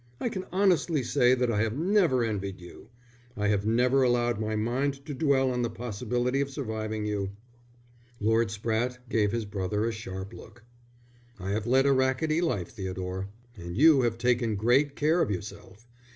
I 0.19 0.29
can 0.29 0.45
honestly 0.51 1.03
say 1.03 1.35
that 1.35 1.51
I 1.51 1.61
have 1.61 1.77
never 1.77 2.23
envied 2.23 2.59
you. 2.59 2.89
I 3.37 3.49
have 3.49 3.67
never 3.67 4.01
allowed 4.01 4.39
my 4.39 4.55
mind 4.55 5.05
to 5.05 5.13
dwell 5.13 5.51
on 5.51 5.61
the 5.61 5.69
possibility 5.69 6.41
of 6.41 6.49
surviving 6.49 7.05
you." 7.05 7.33
Lord 8.19 8.47
Spratte 8.47 8.97
gave 9.09 9.31
his 9.31 9.45
brother 9.45 9.85
a 9.85 9.91
sharp 9.91 10.33
look. 10.33 10.63
"I 11.39 11.51
have 11.51 11.67
led 11.67 11.85
a 11.85 11.93
racketty 11.93 12.41
life, 12.41 12.69
Theodore, 12.69 13.27
and 13.55 13.77
you 13.77 14.01
have 14.01 14.17
taken 14.17 14.55
great 14.55 14.95
care 14.95 15.21
of 15.21 15.29
yourself. 15.29 15.85